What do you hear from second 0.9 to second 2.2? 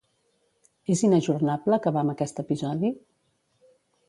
És inajornable acabar amb